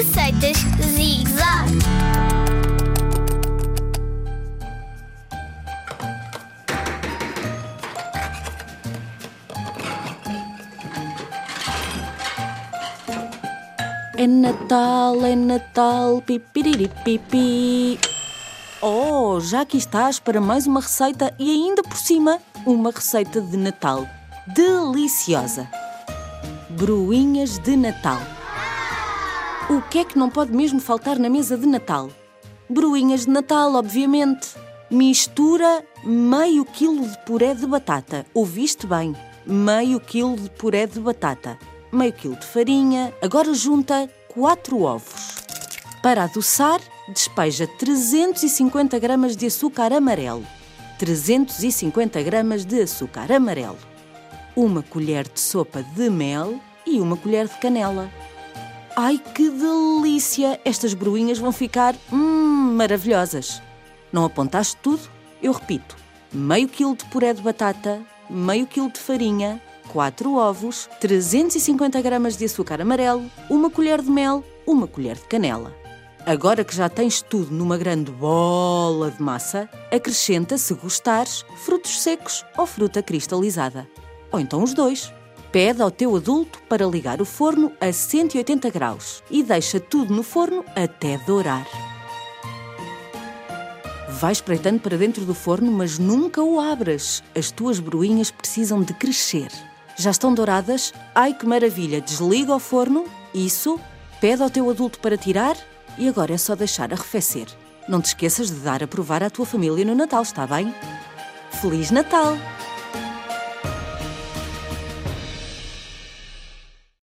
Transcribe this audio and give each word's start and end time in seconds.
Receitas 0.00 0.56
Zig-Zag. 0.80 1.72
É 14.16 14.26
Natal, 14.26 15.22
é 15.22 15.36
Natal, 15.36 16.22
pipiriripipi. 16.22 18.00
Oh, 18.80 19.38
já 19.38 19.60
aqui 19.60 19.76
estás 19.76 20.18
para 20.18 20.40
mais 20.40 20.66
uma 20.66 20.80
receita 20.80 21.30
e 21.38 21.50
ainda 21.50 21.82
por 21.82 21.98
cima 21.98 22.38
uma 22.64 22.90
receita 22.90 23.38
de 23.42 23.58
Natal. 23.58 24.08
Deliciosa! 24.46 25.68
Bruinhas 26.70 27.58
de 27.58 27.76
Natal. 27.76 28.39
O 29.68 29.82
que 29.82 30.00
é 30.00 30.04
que 30.04 30.18
não 30.18 30.30
pode 30.30 30.52
mesmo 30.52 30.80
faltar 30.80 31.18
na 31.18 31.28
mesa 31.28 31.56
de 31.56 31.66
Natal? 31.66 32.10
Bruinhas 32.68 33.26
de 33.26 33.30
Natal, 33.30 33.74
obviamente. 33.74 34.48
Mistura 34.90 35.84
meio 36.02 36.64
quilo 36.64 37.06
de 37.06 37.18
puré 37.24 37.54
de 37.54 37.66
batata. 37.66 38.26
Ouviste 38.34 38.86
bem? 38.86 39.14
Meio 39.46 40.00
quilo 40.00 40.36
de 40.36 40.50
puré 40.50 40.86
de 40.86 40.98
batata. 40.98 41.58
Meio 41.92 42.12
quilo 42.12 42.36
de 42.36 42.46
farinha. 42.46 43.12
Agora 43.22 43.52
junta 43.54 44.10
4 44.34 44.80
ovos. 44.82 45.36
Para 46.02 46.24
adoçar, 46.24 46.80
despeja 47.08 47.66
350 47.78 48.98
gramas 48.98 49.36
de 49.36 49.46
açúcar 49.46 49.92
amarelo. 49.92 50.44
350 50.98 52.20
gramas 52.22 52.64
de 52.64 52.82
açúcar 52.82 53.30
amarelo. 53.30 53.78
Uma 54.56 54.82
colher 54.82 55.28
de 55.28 55.38
sopa 55.38 55.82
de 55.82 56.10
mel 56.10 56.58
e 56.84 57.00
uma 57.00 57.16
colher 57.16 57.46
de 57.46 57.56
canela. 57.58 58.10
Ai, 59.02 59.16
que 59.16 59.48
delícia! 59.48 60.60
Estas 60.62 60.92
bruinhas 60.92 61.38
vão 61.38 61.52
ficar 61.52 61.96
hum, 62.12 62.74
maravilhosas. 62.76 63.62
Não 64.12 64.26
apontaste 64.26 64.76
tudo? 64.76 65.00
Eu 65.42 65.52
repito: 65.52 65.96
meio 66.30 66.68
quilo 66.68 66.94
de 66.94 67.06
puré 67.06 67.32
de 67.32 67.40
batata, 67.40 68.02
meio 68.28 68.66
quilo 68.66 68.92
de 68.92 69.00
farinha, 69.00 69.58
4 69.88 70.34
ovos, 70.34 70.86
350 71.00 71.98
gramas 72.02 72.36
de 72.36 72.44
açúcar 72.44 72.82
amarelo, 72.82 73.24
uma 73.48 73.70
colher 73.70 74.02
de 74.02 74.10
mel, 74.10 74.44
uma 74.66 74.86
colher 74.86 75.16
de 75.16 75.24
canela. 75.24 75.74
Agora 76.26 76.62
que 76.62 76.76
já 76.76 76.90
tens 76.90 77.22
tudo 77.22 77.54
numa 77.54 77.78
grande 77.78 78.10
bola 78.10 79.10
de 79.10 79.22
massa, 79.22 79.66
acrescenta, 79.90 80.58
se 80.58 80.74
gostares, 80.74 81.42
frutos 81.64 82.02
secos 82.02 82.44
ou 82.54 82.66
fruta 82.66 83.02
cristalizada. 83.02 83.88
Ou 84.30 84.38
então 84.38 84.62
os 84.62 84.74
dois. 84.74 85.10
Pede 85.52 85.82
ao 85.82 85.90
teu 85.90 86.14
adulto 86.14 86.60
para 86.68 86.86
ligar 86.86 87.20
o 87.20 87.24
forno 87.24 87.72
a 87.80 87.92
180 87.92 88.70
graus 88.70 89.20
e 89.28 89.42
deixa 89.42 89.80
tudo 89.80 90.14
no 90.14 90.22
forno 90.22 90.64
até 90.76 91.18
dourar. 91.18 91.66
Vai 94.20 94.30
espreitando 94.30 94.78
para 94.78 94.96
dentro 94.96 95.24
do 95.24 95.34
forno, 95.34 95.72
mas 95.72 95.98
nunca 95.98 96.40
o 96.40 96.60
abras. 96.60 97.22
As 97.34 97.50
tuas 97.50 97.80
broinhas 97.80 98.30
precisam 98.30 98.80
de 98.80 98.94
crescer. 98.94 99.50
Já 99.96 100.10
estão 100.10 100.32
douradas? 100.32 100.92
Ai 101.14 101.34
que 101.34 101.46
maravilha! 101.46 102.00
Desliga 102.00 102.54
o 102.54 102.60
forno, 102.60 103.04
isso, 103.34 103.80
pede 104.20 104.42
ao 104.42 104.50
teu 104.50 104.70
adulto 104.70 105.00
para 105.00 105.16
tirar 105.16 105.56
e 105.98 106.08
agora 106.08 106.34
é 106.34 106.38
só 106.38 106.54
deixar 106.54 106.92
arrefecer. 106.92 107.48
Não 107.88 108.00
te 108.00 108.06
esqueças 108.06 108.48
de 108.50 108.60
dar 108.60 108.84
a 108.84 108.86
provar 108.86 109.22
à 109.22 109.30
tua 109.30 109.46
família 109.46 109.84
no 109.84 109.96
Natal, 109.96 110.22
está 110.22 110.46
bem? 110.46 110.72
Feliz 111.60 111.90
Natal! 111.90 112.36